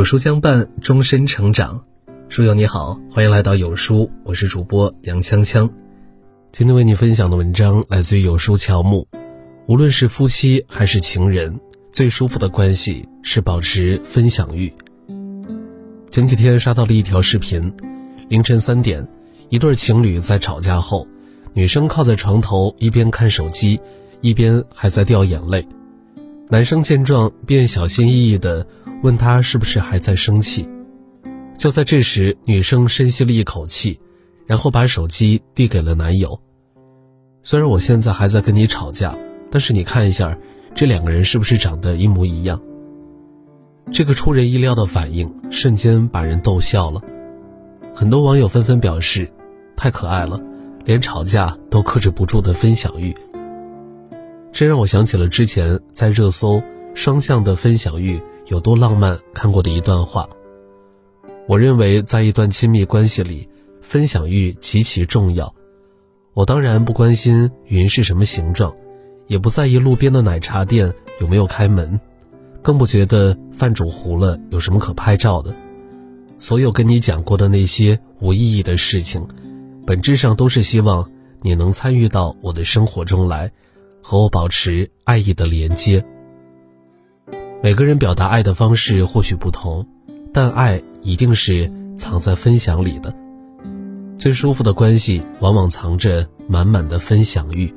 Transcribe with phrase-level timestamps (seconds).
[0.00, 1.84] 有书相伴，终身成长。
[2.30, 5.68] 书友你好，欢迎来到有书，我是主播杨锵锵。
[6.52, 9.06] 今天为你分享的文章来自于有书乔木。
[9.66, 11.60] 无论是夫妻还是情人，
[11.92, 14.72] 最舒服的关系是保持分享欲。
[16.10, 17.70] 前几天刷到了一条视频，
[18.30, 19.06] 凌晨三点，
[19.50, 21.06] 一对情侣在吵架后，
[21.52, 23.78] 女生靠在床头，一边看手机，
[24.22, 25.68] 一边还在掉眼泪。
[26.52, 28.66] 男生见状，便小心翼翼地
[29.04, 30.68] 问他是不是还在生气。
[31.56, 34.00] 就在这时，女生深吸了一口气，
[34.46, 36.40] 然后把手机递给了男友。
[37.44, 39.16] 虽然我现在还在跟你吵架，
[39.48, 40.36] 但是你看一下，
[40.74, 42.60] 这两个人是不是长得一模一样？
[43.92, 47.00] 这个出人意料的反应，瞬间把人逗笑了。
[47.94, 49.32] 很多网友纷纷表示，
[49.76, 50.42] 太可爱了，
[50.84, 53.16] 连吵架都克制不住的分享欲。
[54.52, 56.62] 这让我想起了之前在热搜
[56.94, 60.28] “双向的分享欲有多浪漫”看过的一段话。
[61.46, 63.48] 我认为，在一段亲密关系里，
[63.80, 65.54] 分享欲极其重要。
[66.34, 68.74] 我当然不关心云是什么形状，
[69.26, 71.98] 也不在意路边的奶茶店有没有开门，
[72.60, 75.54] 更不觉得饭煮糊了有什么可拍照的。
[76.36, 79.26] 所有跟你讲过的那些无意义的事情，
[79.86, 83.50] 本质上都是希望你能参与到我的生活中来。
[84.02, 86.04] 和我保持爱意的连接。
[87.62, 89.86] 每个人表达爱的方式或许不同，
[90.32, 93.14] 但爱一定是藏在分享里的。
[94.18, 97.74] 最舒服的关系，往往藏着满满的分享欲。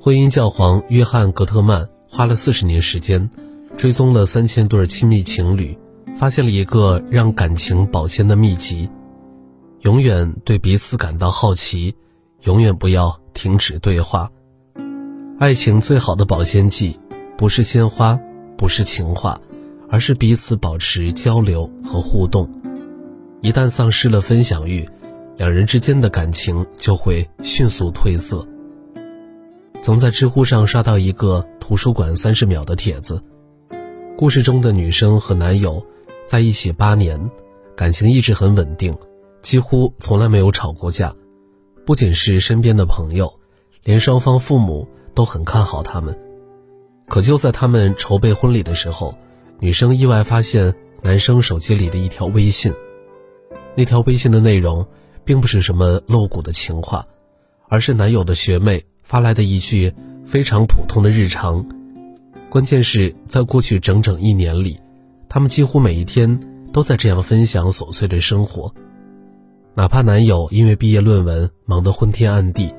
[0.00, 3.30] 婚姻教皇约翰·格特曼花了四十年时间，
[3.76, 5.78] 追踪了三千对亲密情侣，
[6.18, 8.88] 发现了一个让感情保鲜的秘籍：
[9.80, 11.94] 永远对彼此感到好奇，
[12.42, 14.30] 永远不要停止对话。
[15.36, 16.96] 爱情最好的保鲜剂，
[17.36, 18.18] 不是鲜花，
[18.56, 19.40] 不是情话，
[19.90, 22.48] 而是彼此保持交流和互动。
[23.40, 24.88] 一旦丧失了分享欲，
[25.36, 28.46] 两人之间的感情就会迅速褪色。
[29.80, 33.20] 曾在知乎上刷到一个图书馆三十秒的帖子，
[34.16, 35.84] 故事中的女生和男友
[36.24, 37.20] 在一起八年，
[37.74, 38.96] 感情一直很稳定，
[39.42, 41.12] 几乎从来没有吵过架。
[41.84, 43.40] 不仅是身边的朋友，
[43.82, 44.88] 连双方父母。
[45.14, 46.18] 都很看好他们，
[47.08, 49.16] 可就在他们筹备婚礼的时候，
[49.60, 52.72] 女生意外发现男生手机里的一条微信。
[53.76, 54.86] 那条微信的内容，
[55.24, 57.06] 并不是什么露骨的情话，
[57.68, 59.92] 而是男友的学妹发来的一句
[60.24, 61.66] 非常普通的日常。
[62.50, 64.78] 关键是在过去整整一年里，
[65.28, 66.38] 他们几乎每一天
[66.72, 68.72] 都在这样分享琐碎的生活，
[69.74, 72.72] 哪怕男友因为毕业论文忙得昏天暗地。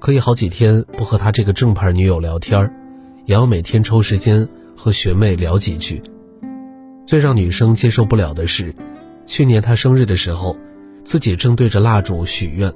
[0.00, 2.74] 可以好几天不和他这个正牌女友聊天
[3.26, 6.02] 也要每天抽时间和学妹聊几句。
[7.06, 8.74] 最让女生接受不了的是，
[9.26, 10.56] 去年她生日的时候，
[11.02, 12.72] 自己正对着蜡烛许愿，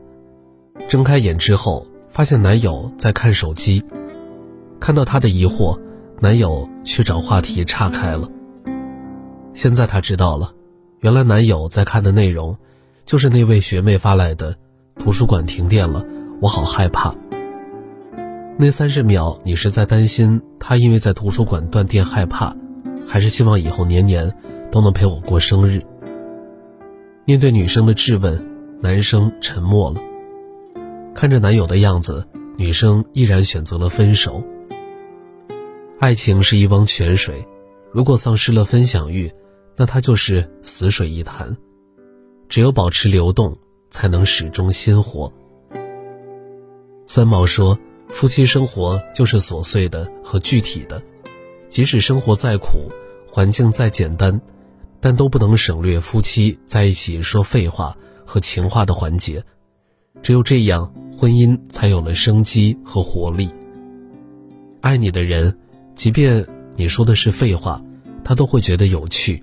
[0.87, 3.83] 睁开眼之后发现男友在看手机，
[4.79, 5.81] 看到她的疑惑，
[6.21, 8.29] 男友却找话题岔开了。
[9.55, 10.53] 现在她知道了，
[11.01, 12.59] 原来男友在看的内容，
[13.07, 14.57] 就是那位学妹发来的，
[14.99, 16.05] 图书馆停电了。
[16.41, 17.15] 我好害怕。
[18.57, 22.55] 那三十秒，你是在担心他因为在图书馆断电害怕，
[23.07, 24.33] 还是希望以后年年
[24.71, 25.83] 都能陪我过生日？
[27.25, 28.47] 面对女生的质问，
[28.81, 30.01] 男生沉默了。
[31.15, 34.45] 看着男友的样子，女生毅然选择了分手。
[35.99, 37.47] 爱情是一汪泉水，
[37.91, 39.33] 如果丧失了分享欲，
[39.77, 41.57] 那它就是死水一潭。
[42.49, 43.57] 只有保持流动，
[43.91, 45.33] 才能始终鲜活。
[47.07, 47.79] 三毛说
[48.09, 51.03] ：“夫妻生活就是琐碎的和具体的，
[51.69, 52.91] 即使生活再苦，
[53.31, 54.41] 环境再简单，
[55.01, 59.45] 但都不能省略夫妻在一起说废话和情话的环节。
[60.23, 63.51] 只有这样，婚姻才有了生机和活力。
[64.81, 65.57] 爱你的人，
[65.95, 66.45] 即便
[66.75, 67.83] 你说的是废话，
[68.25, 69.39] 他都会觉得有趣；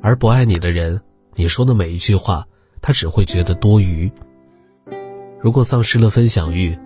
[0.00, 1.00] 而不爱你的人，
[1.34, 2.46] 你说的每一句话，
[2.80, 4.10] 他只会觉得多余。”
[5.42, 6.76] 如果丧失了分享欲，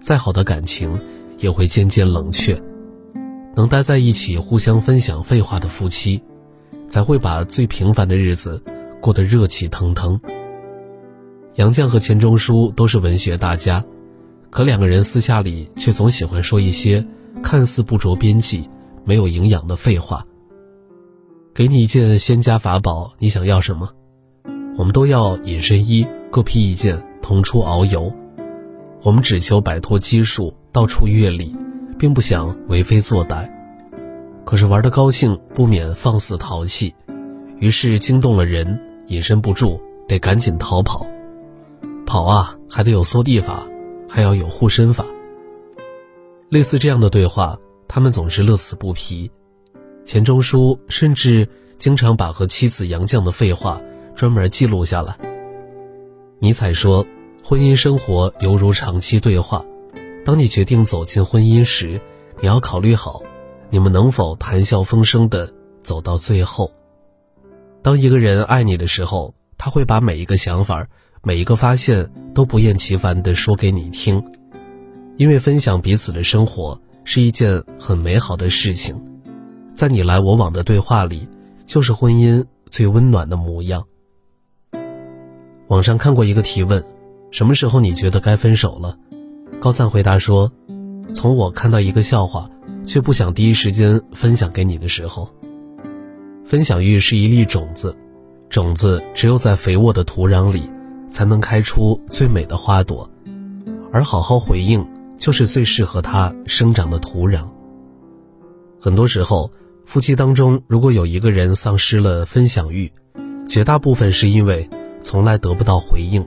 [0.00, 0.98] 再好的感情
[1.38, 2.60] 也会渐渐冷却。
[3.56, 6.22] 能待在一起互相分享废话的夫妻，
[6.88, 8.62] 才会把最平凡的日子
[9.00, 10.20] 过得热气腾腾。
[11.54, 13.84] 杨绛和钱钟书都是文学大家，
[14.50, 17.04] 可两个人私下里却总喜欢说一些
[17.42, 18.68] 看似不着边际、
[19.04, 20.24] 没有营养的废话。
[21.52, 23.88] 给你一件仙家法宝，你想要什么？
[24.76, 27.00] 我们都要隐身衣，各披一件。
[27.24, 28.12] 同出遨游，
[29.02, 31.56] 我们只求摆脱基数，到处阅历，
[31.98, 33.50] 并不想为非作歹。
[34.44, 36.94] 可是玩得高兴，不免放肆淘气，
[37.58, 41.06] 于是惊动了人，隐身不住，得赶紧逃跑。
[42.04, 43.66] 跑啊，还得有缩地法，
[44.06, 45.02] 还要有护身法。
[46.50, 49.30] 类似这样的对话，他们总是乐此不疲。
[50.04, 51.48] 钱钟书甚至
[51.78, 53.80] 经常把和妻子杨绛的废话
[54.14, 55.16] 专门记录下来。
[56.38, 57.06] 尼采说
[57.46, 59.62] ：“婚姻生活犹如长期对话，
[60.24, 62.00] 当你决定走进婚姻时，
[62.40, 63.22] 你要考虑好，
[63.68, 65.52] 你们能否谈笑风生的
[65.82, 66.72] 走到最后。
[67.82, 70.86] 当一个人爱你的时候，他会把每一个想法、
[71.22, 74.24] 每一个发现都不厌其烦地说给你听，
[75.18, 78.98] 因为分享彼此的生活是一件很美好的事情，
[79.74, 81.28] 在你来我往的对话里，
[81.66, 83.84] 就是婚姻最温暖的模样。”
[85.68, 86.82] 网上看过一个提问：
[87.34, 88.96] 什么时候你觉得该分手了？
[89.60, 90.52] 高赞回答说：
[91.12, 92.48] 从我看到一个笑话，
[92.86, 95.28] 却不想第一时间分享给你的时候。
[96.44, 97.96] 分享欲是一粒种子，
[98.48, 100.70] 种子只有在肥沃的土壤里，
[101.10, 103.10] 才能开出最美的花朵，
[103.90, 104.86] 而好好回应
[105.18, 107.48] 就是最适合它生长的土壤。
[108.78, 109.50] 很多时候，
[109.84, 112.92] 夫妻当中如果有一个人丧失了分享欲，
[113.48, 114.70] 绝大部分是因为。
[115.00, 116.26] 从来得不到回应。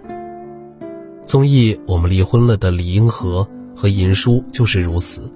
[1.27, 3.45] 综艺《我们离婚了》的李银河
[3.75, 5.29] 和银叔就是如此，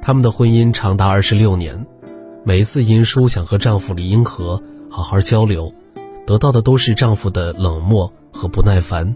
[0.00, 1.86] 他们的婚姻长达二十六年，
[2.42, 5.70] 每一次银叔想和丈夫李银河好好交流，
[6.26, 9.14] 得到的都是丈夫的冷漠和不耐烦。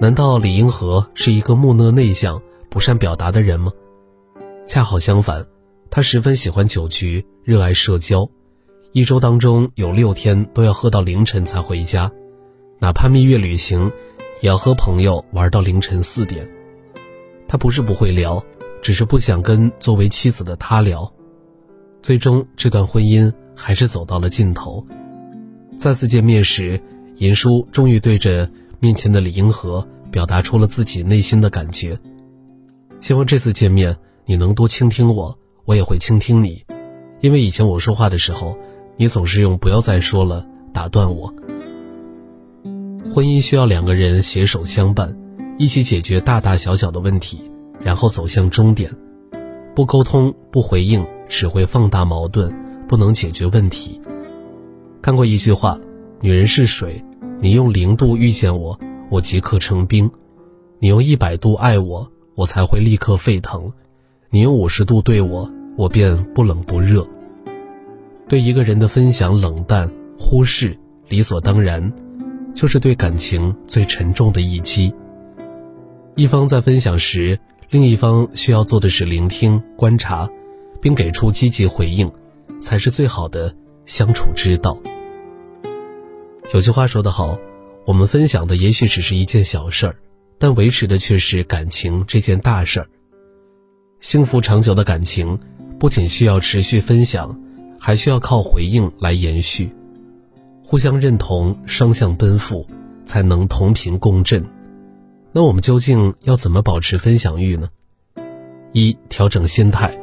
[0.00, 3.70] 难道李银河是一个木讷内向、不善表达的人吗？
[4.66, 5.46] 恰好相反，
[5.88, 8.28] 他十分喜欢酒局，热爱社交，
[8.90, 12.10] 一周当中有六天都要喝到凌晨才回家。
[12.80, 13.92] 哪怕蜜月旅行，
[14.40, 16.48] 也要和朋友玩到凌晨四点。
[17.48, 18.42] 他不是不会聊，
[18.82, 21.10] 只是不想跟作为妻子的他聊。
[22.02, 24.86] 最终，这段婚姻还是走到了尽头。
[25.78, 26.80] 再次见面时，
[27.16, 28.50] 银叔终于对着
[28.80, 31.98] 面前的李银河表达出了自己内心的感觉。
[33.00, 36.64] 希望这次见面你能多倾听我，我也会倾听你。
[37.20, 38.56] 因为以前我说话的时候，
[38.96, 41.32] 你总是用“不要再说了”打断我。
[43.16, 45.16] 婚姻需要两个人携手相伴，
[45.56, 47.40] 一起解决大大小小的问题，
[47.80, 48.90] 然后走向终点。
[49.74, 52.54] 不沟通、不回应，只会放大矛盾，
[52.86, 53.98] 不能解决问题。
[55.00, 55.80] 看过一句话
[56.20, 57.02] ：“女人是水，
[57.40, 58.78] 你用零度遇见我，
[59.08, 60.06] 我即刻成冰；
[60.78, 63.72] 你用一百度爱我，我才会立刻沸腾；
[64.28, 67.08] 你用五十度对我，我便不冷不热。”
[68.28, 70.78] 对一个人的分享冷淡、忽视、
[71.08, 71.90] 理所当然。
[72.56, 74.92] 就是对感情最沉重的一击。
[76.14, 77.38] 一方在分享时，
[77.68, 80.28] 另一方需要做的是聆听、观察，
[80.80, 82.10] 并给出积极回应，
[82.58, 83.54] 才是最好的
[83.84, 84.80] 相处之道。
[86.54, 87.38] 有句话说得好，
[87.84, 89.96] 我们分享的也许只是一件小事儿，
[90.38, 92.88] 但维持的却是感情这件大事儿。
[94.00, 95.38] 幸福长久的感情，
[95.78, 97.38] 不仅需要持续分享，
[97.78, 99.70] 还需要靠回应来延续。
[100.68, 102.66] 互相认同，双向奔赴，
[103.04, 104.44] 才能同频共振。
[105.30, 107.68] 那我们究竟要怎么保持分享欲呢？
[108.72, 109.96] 一、调整心态。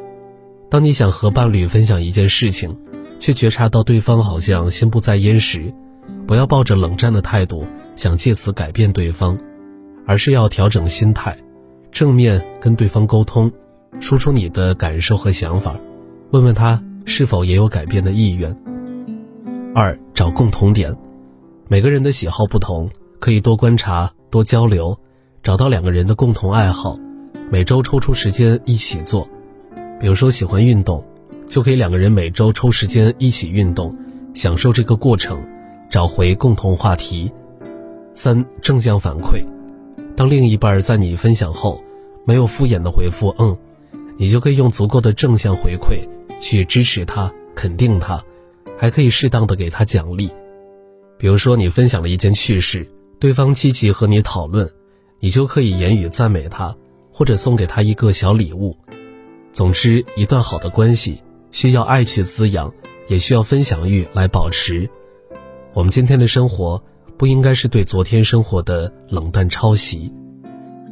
[0.70, 2.78] 当你想和伴侣分享一件事情，
[3.20, 5.74] 却觉察到对方好像心不在焉时，
[6.26, 9.38] 不要抱着冷战的态度想借此改变对方，
[10.06, 11.38] 而是要调整心态，
[11.92, 13.52] 正面跟对方沟通，
[14.00, 15.76] 说出你的感受和想法，
[16.32, 18.58] 问问他是否也有改变的意愿。
[19.76, 20.96] 二找共同点，
[21.68, 24.96] 每个人的喜好不同，可以多观察、多交流，
[25.42, 27.00] 找到两个人的共同爱好，
[27.50, 29.28] 每周抽出时间一起做。
[30.00, 31.04] 比如说喜欢运动，
[31.48, 33.98] 就可以两个人每周抽时间一起运动，
[34.36, 35.42] 享受这个过程，
[35.90, 37.32] 找回共同话题。
[38.14, 39.44] 三正向反馈，
[40.16, 41.84] 当另一半在你分享后，
[42.26, 43.58] 没有敷衍的回复“嗯”，
[44.18, 46.08] 你就可以用足够的正向回馈
[46.40, 48.24] 去支持他、肯定他。
[48.84, 50.30] 还可以适当的给他奖励，
[51.18, 52.86] 比如说你分享了一件趣事，
[53.18, 54.70] 对方积极和你讨论，
[55.22, 56.76] 你就可以言语赞美他，
[57.10, 58.78] 或者送给他一个小礼物。
[59.54, 62.74] 总之，一段好的关系需要爱去滋养，
[63.08, 64.90] 也需要分享欲来保持。
[65.74, 66.84] 我们今天的生活
[67.18, 70.12] 不应该是对昨天生活的冷淡抄袭，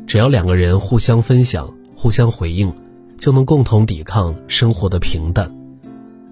[0.08, 2.74] 只要两个人互相分享、互相回应，
[3.18, 5.54] 就能共同抵抗生活的平淡。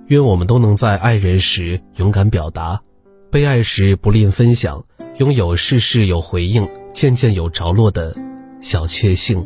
[0.09, 2.81] 愿我们都能在爱人时勇敢表达，
[3.29, 4.83] 被爱时不吝分享，
[5.19, 8.17] 拥有事事有回应、件件有着落的
[8.59, 9.45] 小确幸。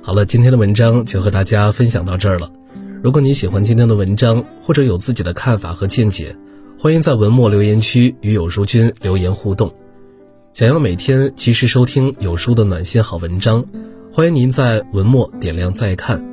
[0.00, 2.52] 好了，今天的文章就和大家分享到这儿了。
[3.02, 6.36] 如果你喜欢今天的文章，或者有自己的看法和见解，
[6.78, 9.74] 欢迎在文末留言区与有书君留言互动。
[10.52, 13.64] 想要每天及时收听有书的暖心好文章，
[14.12, 16.24] 欢迎您在文末点亮再看。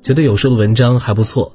[0.00, 1.54] 觉得有书的文章还不错，